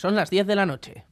Son 0.00 0.14
las 0.14 0.30
10 0.30 0.46
de 0.46 0.56
la 0.56 0.64
noche. 0.64 1.04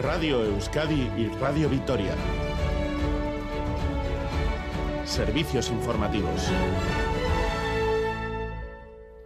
Radio 0.00 0.44
Euskadi 0.44 1.10
y 1.16 1.26
Radio 1.40 1.68
Vitoria. 1.68 2.14
Servicios 5.04 5.68
informativos. 5.70 6.48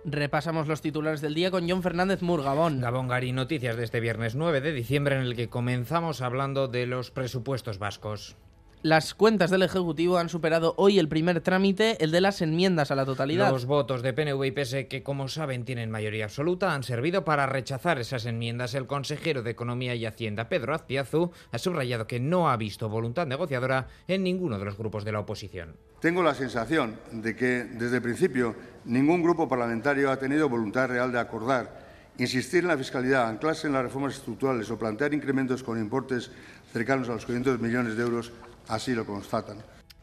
Repasamos 0.06 0.66
los 0.66 0.80
titulares 0.80 1.20
del 1.20 1.34
día 1.34 1.50
con 1.50 1.68
John 1.68 1.82
Fernández 1.82 2.22
Mur, 2.22 2.42
Gabón. 2.42 2.80
Gabón 2.80 3.08
Gary, 3.08 3.32
noticias 3.32 3.76
de 3.76 3.84
este 3.84 4.00
viernes 4.00 4.36
9 4.36 4.62
de 4.62 4.72
diciembre 4.72 5.16
en 5.16 5.20
el 5.20 5.36
que 5.36 5.50
comenzamos 5.50 6.22
hablando 6.22 6.66
de 6.66 6.86
los 6.86 7.10
presupuestos 7.10 7.78
vascos. 7.78 8.38
Las 8.84 9.14
cuentas 9.14 9.52
del 9.52 9.62
Ejecutivo 9.62 10.18
han 10.18 10.28
superado 10.28 10.74
hoy 10.76 10.98
el 10.98 11.06
primer 11.06 11.40
trámite, 11.40 12.02
el 12.02 12.10
de 12.10 12.20
las 12.20 12.42
enmiendas 12.42 12.90
a 12.90 12.96
la 12.96 13.04
totalidad. 13.04 13.52
Los 13.52 13.66
votos 13.66 14.02
de 14.02 14.12
PNV 14.12 14.44
y 14.44 14.50
PS, 14.50 14.86
que 14.90 15.04
como 15.04 15.28
saben 15.28 15.64
tienen 15.64 15.88
mayoría 15.88 16.24
absoluta, 16.24 16.74
han 16.74 16.82
servido 16.82 17.24
para 17.24 17.46
rechazar 17.46 18.00
esas 18.00 18.26
enmiendas. 18.26 18.74
El 18.74 18.88
consejero 18.88 19.44
de 19.44 19.52
Economía 19.52 19.94
y 19.94 20.04
Hacienda, 20.04 20.48
Pedro 20.48 20.74
Azpiazu, 20.74 21.30
ha 21.52 21.58
subrayado 21.58 22.08
que 22.08 22.18
no 22.18 22.50
ha 22.50 22.56
visto 22.56 22.88
voluntad 22.88 23.24
negociadora 23.24 23.86
en 24.08 24.24
ninguno 24.24 24.58
de 24.58 24.64
los 24.64 24.76
grupos 24.76 25.04
de 25.04 25.12
la 25.12 25.20
oposición. 25.20 25.76
Tengo 26.00 26.24
la 26.24 26.34
sensación 26.34 26.96
de 27.12 27.36
que 27.36 27.62
desde 27.62 27.98
el 27.98 28.02
principio 28.02 28.56
ningún 28.84 29.22
grupo 29.22 29.48
parlamentario 29.48 30.10
ha 30.10 30.18
tenido 30.18 30.48
voluntad 30.48 30.88
real 30.88 31.12
de 31.12 31.20
acordar, 31.20 31.82
insistir 32.18 32.64
en 32.64 32.68
la 32.68 32.76
fiscalidad, 32.76 33.28
anclarse 33.28 33.68
en 33.68 33.74
las 33.74 33.84
reformas 33.84 34.14
estructurales 34.14 34.68
o 34.72 34.76
plantear 34.76 35.14
incrementos 35.14 35.62
con 35.62 35.78
importes 35.78 36.32
cercanos 36.72 37.08
a 37.08 37.12
los 37.12 37.26
500 37.26 37.60
millones 37.60 37.96
de 37.96 38.02
euros 38.02 38.32
así 38.68 38.94
lo 38.94 39.06
constatan. 39.06 39.58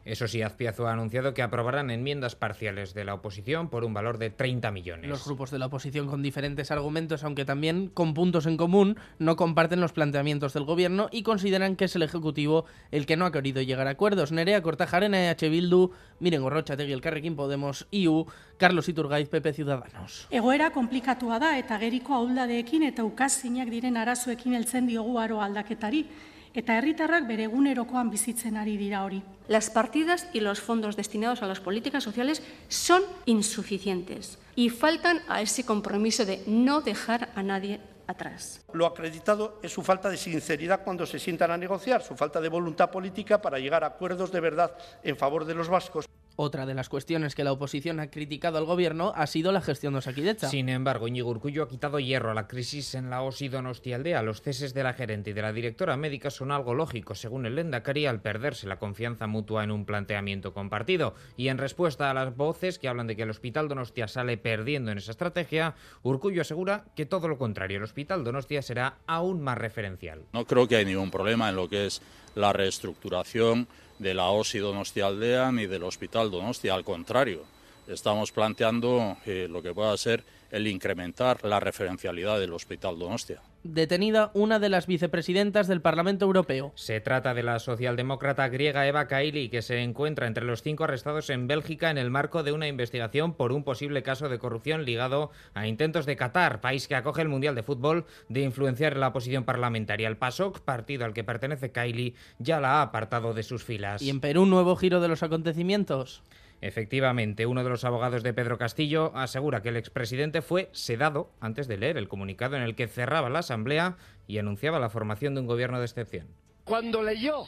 Eso 0.09 0.27
sí, 0.27 0.41
Azpiazu 0.41 0.85
ha 0.85 0.93
anunciado 0.93 1.35
que 1.35 1.43
aprobarán 1.43 1.91
enmiendas 1.91 2.35
parciales 2.35 2.95
de 2.95 3.03
la 3.03 3.13
oposición 3.13 3.69
por 3.69 3.83
un 3.83 3.93
valor 3.93 4.17
de 4.17 4.31
30 4.31 4.71
millones. 4.71 5.07
Los 5.07 5.23
grupos 5.23 5.51
de 5.51 5.59
la 5.59 5.67
oposición 5.67 6.07
con 6.07 6.23
diferentes 6.23 6.71
argumentos, 6.71 7.23
aunque 7.23 7.45
también 7.45 7.89
con 7.89 8.15
puntos 8.15 8.47
en 8.47 8.57
común, 8.57 8.97
no 9.19 9.35
comparten 9.35 9.81
los 9.81 9.91
planteamientos 9.91 10.53
del 10.53 10.63
gobierno 10.63 11.09
y 11.11 11.21
consideran 11.21 11.75
que 11.75 11.85
es 11.85 11.95
el 11.95 12.01
Ejecutivo 12.01 12.65
el 12.89 13.05
que 13.05 13.17
no 13.17 13.25
ha 13.27 13.31
querido 13.31 13.61
llegar 13.61 13.85
a 13.85 13.91
acuerdos. 13.91 14.31
Nerea 14.31 14.63
Cortajarena, 14.63 15.29
EH 15.29 15.47
Bildu, 15.47 15.91
Miren 16.19 16.41
Gorrocha, 16.41 16.75
Tegui 16.75 16.93
Elkarrekin 16.93 17.35
Podemos, 17.35 17.87
IU, 17.91 18.25
Carlos 18.57 18.89
Iturgaiz, 18.89 19.29
PP 19.29 19.53
Ciudadanos. 19.53 20.27
Egoera 20.31 20.71
komplikatua 20.71 21.37
da 21.37 21.53
eta 21.59 21.77
geriko 21.77 22.15
ahuldadeekin 22.15 22.87
eta 22.89 23.05
ukazinak 23.05 23.69
diren 23.69 23.97
arazoekin 23.97 24.57
heltzen 24.57 24.87
diogu 24.87 25.19
aro 25.19 25.41
aldaketari 25.41 26.07
eta 26.53 26.77
herritarrak 26.77 27.27
bere 27.27 27.45
egunerokoan 27.49 28.09
bizitzen 28.09 28.57
ari 28.57 28.77
dira 28.77 29.03
hori. 29.03 29.21
Las 29.47 29.69
partidas 29.69 30.27
y 30.33 30.39
los 30.39 30.61
fondos 30.61 30.95
destinados 30.95 31.41
a 31.41 31.47
las 31.47 31.59
políticas 31.59 32.03
sociales 32.03 32.43
son 32.67 33.03
insuficientes 33.25 34.37
y 34.55 34.69
faltan 34.69 35.21
a 35.27 35.41
ese 35.41 35.65
compromiso 35.65 36.25
de 36.25 36.43
no 36.47 36.81
dejar 36.81 37.29
a 37.35 37.43
nadie 37.43 37.79
atrás. 38.07 38.61
Lo 38.73 38.85
acreditado 38.85 39.59
es 39.61 39.71
su 39.71 39.83
falta 39.83 40.09
de 40.09 40.17
sinceridad 40.17 40.83
cuando 40.83 41.05
se 41.05 41.19
sientan 41.19 41.51
a 41.51 41.57
negociar, 41.57 42.01
su 42.01 42.15
falta 42.15 42.41
de 42.41 42.49
voluntad 42.49 42.89
política 42.89 43.41
para 43.41 43.59
llegar 43.59 43.83
a 43.83 43.87
acuerdos 43.87 44.31
de 44.31 44.39
verdad 44.39 44.75
en 45.03 45.15
favor 45.15 45.45
de 45.45 45.53
los 45.53 45.69
vascos. 45.69 46.05
Otra 46.41 46.65
de 46.65 46.73
las 46.73 46.87
cuestiones 46.87 47.35
que 47.35 47.43
la 47.43 47.51
oposición 47.51 47.99
ha 47.99 48.09
criticado 48.09 48.57
al 48.57 48.63
gobierno 48.63 49.11
ha 49.13 49.27
sido 49.27 49.51
la 49.51 49.59
gestión 49.59 49.91
de 49.91 49.99
Osakidecha. 49.99 50.47
Sin 50.47 50.69
embargo, 50.69 51.05
Íñigo 51.05 51.29
Urcullo 51.29 51.63
ha 51.63 51.67
quitado 51.67 51.99
hierro 51.99 52.31
a 52.31 52.33
la 52.33 52.47
crisis 52.47 52.95
en 52.95 53.09
la 53.09 53.23
OSI 53.23 53.49
Donostialdea. 53.49 54.23
Los 54.23 54.41
ceses 54.41 54.73
de 54.73 54.83
la 54.83 54.93
gerente 54.93 55.31
y 55.31 55.33
de 55.33 55.41
la 55.41 55.51
directora 55.51 55.97
médica 55.97 56.29
son 56.29 56.53
algo 56.53 56.73
lógico, 56.73 57.13
según 57.13 57.45
el 57.45 57.55
Lendakari, 57.55 58.05
al 58.05 58.21
perderse 58.21 58.67
la 58.67 58.79
confianza 58.79 59.27
mutua 59.27 59.65
en 59.65 59.71
un 59.71 59.83
planteamiento 59.83 60.53
compartido. 60.53 61.13
Y 61.35 61.49
en 61.49 61.57
respuesta 61.57 62.09
a 62.09 62.13
las 62.13 62.33
voces 62.33 62.79
que 62.79 62.87
hablan 62.87 63.07
de 63.07 63.17
que 63.17 63.23
el 63.23 63.31
Hospital 63.31 63.67
Donostia 63.67 64.07
sale 64.07 64.37
perdiendo 64.37 64.93
en 64.93 64.99
esa 64.99 65.11
estrategia, 65.11 65.75
Urcullo 66.03 66.43
asegura 66.43 66.85
que 66.95 67.05
todo 67.05 67.27
lo 67.27 67.37
contrario, 67.37 67.79
el 67.79 67.83
Hospital 67.83 68.23
Donostia 68.23 68.61
será 68.61 68.99
aún 69.07 69.41
más 69.41 69.57
referencial. 69.57 70.21
No 70.31 70.45
creo 70.45 70.69
que 70.69 70.77
hay 70.77 70.85
ningún 70.85 71.11
problema 71.11 71.49
en 71.49 71.57
lo 71.57 71.67
que 71.67 71.87
es 71.87 72.01
la 72.35 72.53
reestructuración 72.53 73.67
de 73.99 74.13
la 74.13 74.27
OSI 74.27 74.59
Donostia 74.59 75.07
Aldea 75.07 75.51
ni 75.51 75.65
del 75.65 75.83
Hospital 75.83 76.31
Donostia, 76.31 76.73
al 76.73 76.83
contrario, 76.83 77.43
estamos 77.89 78.31
planteando 78.31 79.17
eh, 79.25 79.47
lo 79.49 79.61
que 79.61 79.73
pueda 79.73 79.95
ser 79.97 80.23
el 80.51 80.67
incrementar 80.67 81.43
la 81.45 81.59
referencialidad 81.59 82.39
del 82.39 82.53
Hospital 82.53 82.97
Donostia. 82.97 83.41
Detenida 83.63 84.31
una 84.33 84.57
de 84.57 84.69
las 84.69 84.87
vicepresidentas 84.87 85.67
del 85.67 85.81
Parlamento 85.81 86.25
Europeo. 86.25 86.71
Se 86.75 87.01
trata 87.01 87.33
de 87.33 87.43
la 87.43 87.59
socialdemócrata 87.59 88.47
griega 88.47 88.87
Eva 88.87 89.07
Kaili, 89.07 89.49
que 89.49 89.61
se 89.61 89.81
encuentra 89.81 90.27
entre 90.27 90.45
los 90.45 90.61
cinco 90.61 90.85
arrestados 90.85 91.29
en 91.29 91.47
Bélgica 91.47 91.91
en 91.91 91.97
el 91.97 92.09
marco 92.09 92.41
de 92.41 92.53
una 92.53 92.67
investigación 92.67 93.33
por 93.33 93.51
un 93.51 93.63
posible 93.63 94.01
caso 94.01 94.29
de 94.29 94.39
corrupción 94.39 94.85
ligado 94.85 95.31
a 95.53 95.67
intentos 95.67 96.05
de 96.05 96.15
Qatar, 96.15 96.61
país 96.61 96.87
que 96.87 96.95
acoge 96.95 97.21
el 97.21 97.29
Mundial 97.29 97.53
de 97.53 97.63
Fútbol, 97.63 98.05
de 98.29 98.41
influenciar 98.41 98.95
la 98.95 99.09
oposición 99.09 99.43
parlamentaria. 99.43 100.07
El 100.07 100.17
PASOK, 100.17 100.61
partido 100.61 101.05
al 101.05 101.13
que 101.13 101.25
pertenece 101.25 101.71
Kaili, 101.71 102.15
ya 102.39 102.61
la 102.61 102.77
ha 102.77 102.81
apartado 102.81 103.33
de 103.33 103.43
sus 103.43 103.63
filas. 103.63 104.01
Y 104.01 104.09
en 104.09 104.21
Perú, 104.21 104.45
nuevo 104.45 104.77
giro 104.77 105.01
de 105.01 105.09
los 105.09 105.21
acontecimientos. 105.21 106.23
Efectivamente, 106.61 107.45
uno 107.45 107.63
de 107.63 107.69
los 107.69 107.85
abogados 107.85 108.21
de 108.23 108.33
Pedro 108.33 108.57
Castillo 108.57 109.11
asegura 109.15 109.61
que 109.61 109.69
el 109.69 109.77
expresidente 109.77 110.41
fue 110.41 110.69
sedado 110.73 111.31
antes 111.39 111.67
de 111.67 111.77
leer 111.77 111.97
el 111.97 112.09
comunicado 112.09 112.57
en 112.57 112.63
el 112.63 112.75
que 112.75 112.87
cerraba 112.87 113.29
la 113.29 113.39
Asamblea 113.39 113.97
y 114.27 114.37
anunciaba 114.39 114.79
la 114.79 114.89
formación 114.89 115.35
de 115.35 115.41
un 115.41 115.47
gobierno 115.47 115.79
de 115.79 115.85
excepción. 115.85 116.27
Cuando 116.65 117.01
leyó 117.01 117.45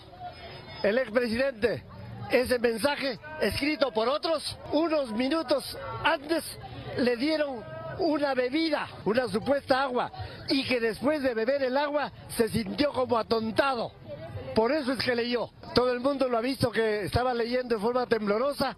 el 0.83 0.97
expresidente 0.97 1.83
ese 2.31 2.59
mensaje 2.59 3.19
escrito 3.41 3.91
por 3.91 4.07
otros, 4.07 4.57
unos 4.71 5.11
minutos 5.11 5.77
antes 6.03 6.57
le 6.97 7.17
dieron 7.17 7.61
una 7.99 8.33
bebida, 8.33 8.87
una 9.05 9.27
supuesta 9.27 9.83
agua, 9.83 10.11
y 10.49 10.63
que 10.63 10.79
después 10.79 11.21
de 11.21 11.33
beber 11.33 11.61
el 11.61 11.77
agua 11.77 12.11
se 12.29 12.47
sintió 12.49 12.91
como 12.91 13.17
atontado. 13.17 13.91
Por 14.55 14.71
eso 14.71 14.93
es 14.93 14.99
que 14.99 15.15
leyó. 15.15 15.49
Todo 15.73 15.91
el 15.93 15.99
mundo 15.99 16.27
lo 16.27 16.37
ha 16.37 16.41
visto 16.41 16.71
que 16.71 17.03
estaba 17.03 17.33
leyendo 17.33 17.75
en 17.75 17.81
forma 17.81 18.05
temblorosa 18.05 18.77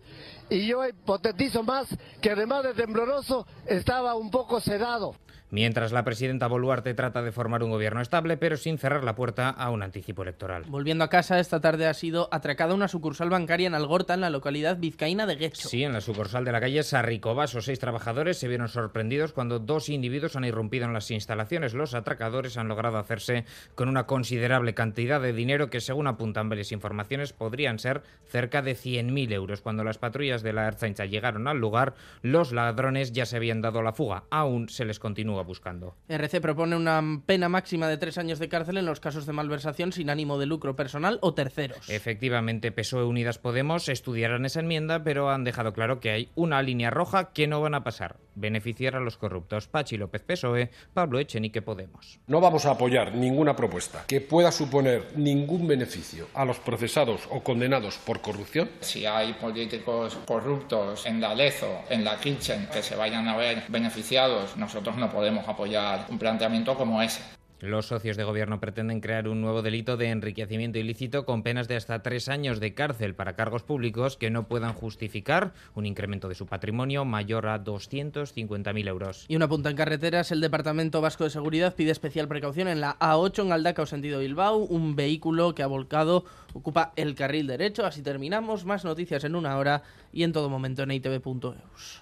y 0.53 0.68
yo 0.68 0.88
hipotetizo 0.88 1.64
más 1.64 1.88
que 2.22 2.31
además 2.31 2.64
de 2.64 2.74
tembloroso 2.74 3.47
estaba 3.66 4.14
un 4.14 4.30
poco 4.30 4.59
sedado. 4.59 5.16
Mientras 5.53 5.91
la 5.91 6.03
presidenta 6.03 6.47
Boluarte 6.47 6.96
trata 6.96 7.22
de 7.22 7.31
formar 7.31 7.62
un 7.62 7.69
gobierno 7.69 8.02
estable, 8.02 8.38
pero 8.38 8.58
sin 8.58 8.80
cerrar 8.80 9.03
la 9.03 9.14
puerta 9.14 9.50
a 9.50 9.69
un 9.69 9.84
anticipo 9.84 10.24
electoral. 10.24 10.64
Volviendo 10.68 11.03
a 11.03 11.09
casa, 11.09 11.40
esta 11.40 11.62
tarde 11.62 11.86
ha 11.86 11.94
sido 11.94 12.28
atracada 12.31 12.74
una 12.74 12.88
sucursal 12.88 13.30
bancaria 13.30 13.68
en 13.68 13.75
Algorta, 13.75 14.16
en 14.16 14.22
la 14.22 14.31
localidad 14.31 14.78
vizcaína 14.78 15.28
de 15.28 15.36
Guecho. 15.36 15.69
Sí, 15.69 15.84
en 15.84 15.94
la 15.94 16.02
sucursal 16.02 16.44
de 16.44 16.53
la 16.53 16.59
calle 16.59 16.81
Sarricobas, 16.81 17.53
o 17.53 17.62
seis 17.62 17.78
trabajadores 17.78 18.40
se 18.40 18.47
vieron 18.47 18.68
sorprendidos 18.68 19.31
cuando 19.31 19.59
dos 19.59 19.90
individuos 19.90 20.35
han 20.35 20.46
irrumpido 20.46 20.85
en 20.85 20.94
las 20.94 21.12
instalaciones. 21.12 21.75
Los 21.75 21.94
atracadores 21.94 22.58
han 22.58 22.68
logrado 22.68 22.97
hacerse 22.97 23.46
con 23.75 23.90
una 23.90 24.08
considerable 24.08 24.74
cantidad 24.74 25.22
de 25.22 25.34
dinero 25.34 25.70
que, 25.70 25.81
según 25.81 26.08
apuntan 26.08 26.50
varias 26.50 26.72
informaciones, 26.72 27.31
podrían 27.31 27.78
ser 27.78 28.02
cerca 28.25 28.64
de 28.64 28.75
100.000 28.75 29.31
euros. 29.34 29.62
Cuando 29.62 29.84
las 29.84 30.00
patrullas 30.00 30.41
de 30.43 30.53
la 30.53 30.67
Erzaincha 30.67 31.05
llegaron 31.05 31.47
al 31.47 31.57
lugar, 31.57 31.95
los 32.21 32.51
ladrones 32.51 33.11
ya 33.11 33.25
se 33.25 33.37
habían 33.37 33.61
dado 33.61 33.81
la 33.81 33.93
fuga. 33.93 34.25
Aún 34.29 34.69
se 34.69 34.85
les 34.85 34.99
continúa 34.99 35.43
buscando. 35.43 35.95
RC 36.07 36.41
propone 36.41 36.75
una 36.75 37.01
pena 37.25 37.49
máxima 37.49 37.87
de 37.87 37.97
tres 37.97 38.17
años 38.17 38.39
de 38.39 38.49
cárcel 38.49 38.77
en 38.77 38.85
los 38.85 38.99
casos 38.99 39.25
de 39.25 39.33
malversación 39.33 39.91
sin 39.91 40.09
ánimo 40.09 40.37
de 40.37 40.45
lucro 40.45 40.75
personal 40.75 41.19
o 41.21 41.33
terceros. 41.33 41.89
Efectivamente, 41.89 42.71
PSOE 42.71 43.05
Unidas 43.05 43.39
Podemos 43.39 43.89
estudiarán 43.89 44.45
esa 44.45 44.59
enmienda, 44.59 45.03
pero 45.03 45.29
han 45.29 45.43
dejado 45.43 45.73
claro 45.73 45.99
que 45.99 46.11
hay 46.11 46.29
una 46.35 46.61
línea 46.61 46.89
roja 46.89 47.31
que 47.33 47.47
no 47.47 47.61
van 47.61 47.75
a 47.75 47.83
pasar. 47.83 48.17
Beneficiar 48.35 48.95
a 48.95 48.99
los 48.99 49.17
corruptos. 49.17 49.67
Pachi 49.67 49.97
López 49.97 50.23
PSOE, 50.23 50.69
Pablo 50.93 51.19
Echenique 51.19 51.61
Podemos. 51.61 52.19
No 52.27 52.41
vamos 52.41 52.65
a 52.65 52.71
apoyar 52.71 53.15
ninguna 53.15 53.55
propuesta 53.55 54.05
que 54.07 54.21
pueda 54.21 54.51
suponer 54.51 55.13
ningún 55.15 55.67
beneficio 55.67 56.27
a 56.33 56.45
los 56.45 56.59
procesados 56.59 57.21
o 57.29 57.41
condenados 57.41 57.97
por 57.97 58.21
corrupción. 58.21 58.69
Si 58.81 59.05
hay 59.05 59.33
políticos 59.33 60.15
corruptos 60.33 61.05
en 61.05 61.21
la 61.21 61.35
Lezo, 61.35 61.81
en 61.91 62.03
la 62.03 62.17
Kitchen, 62.17 62.67
que 62.73 62.81
se 62.81 62.96
vayan 62.96 63.28
a 63.28 63.37
ver 63.37 63.66
beneficiados, 63.67 64.58
nosotros 64.58 64.97
no 64.97 65.11
podemos 65.11 65.47
apoyar 65.47 66.08
un 66.09 66.17
planteamiento 66.17 66.75
como 66.75 67.03
ese. 67.03 67.22
Los 67.63 67.85
socios 67.85 68.17
de 68.17 68.25
gobierno 68.25 68.59
pretenden 68.59 68.99
crear 68.99 69.29
un 69.29 69.39
nuevo 69.39 69.61
delito 69.61 69.95
de 69.95 70.09
enriquecimiento 70.09 70.79
ilícito 70.79 71.25
con 71.25 71.43
penas 71.43 71.69
de 71.69 71.77
hasta 71.77 72.03
tres 72.03 72.27
años 72.27 72.59
de 72.59 72.73
cárcel 72.73 73.15
para 73.15 73.37
cargos 73.37 73.63
públicos 73.63 74.17
que 74.17 74.29
no 74.29 74.49
puedan 74.49 74.73
justificar 74.73 75.53
un 75.73 75.85
incremento 75.85 76.27
de 76.27 76.35
su 76.35 76.45
patrimonio 76.45 77.05
mayor 77.05 77.47
a 77.47 77.63
250.000 77.63 78.87
euros. 78.89 79.23
Y 79.29 79.37
una 79.37 79.47
punta 79.47 79.69
en 79.69 79.77
carreteras, 79.77 80.33
el 80.33 80.41
Departamento 80.41 80.99
Vasco 80.99 81.23
de 81.23 81.29
Seguridad 81.29 81.73
pide 81.73 81.91
especial 81.91 82.27
precaución 82.27 82.67
en 82.67 82.81
la 82.81 82.99
A8 82.99 83.45
en 83.45 83.53
Aldacao 83.53 83.85
sentido 83.85 84.19
Bilbao, 84.19 84.57
un 84.57 84.97
vehículo 84.97 85.55
que 85.55 85.63
ha 85.63 85.67
volcado 85.67 86.25
ocupa 86.51 86.91
el 86.97 87.15
carril 87.15 87.47
derecho. 87.47 87.85
Así 87.85 88.01
terminamos, 88.01 88.65
más 88.65 88.83
noticias 88.83 89.23
en 89.23 89.35
una 89.35 89.57
hora 89.57 89.83
y 90.11 90.23
en 90.23 90.33
todo 90.33 90.49
momento 90.49 90.83
en 90.83 90.91
itv.eus. 90.91 92.01